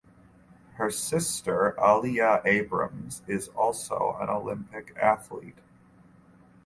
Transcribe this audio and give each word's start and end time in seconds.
Her 0.77 0.89
sister 0.89 1.75
Aliyah 1.77 2.43
Abrams 2.43 3.21
is 3.27 3.49
also 3.49 4.17
an 4.19 4.29
Olympic 4.29 4.95
athlete. 4.99 5.59